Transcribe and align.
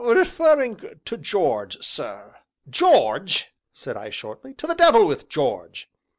"Referring 0.03 0.99
to 1.05 1.15
George, 1.15 1.77
sir" 1.85 2.37
"George!" 2.71 3.53
said 3.71 3.95
I 3.95 4.09
shortly; 4.09 4.55
"to 4.55 4.65
the 4.65 4.73
devil 4.73 5.05
with 5.05 5.29
George!" 5.29 5.91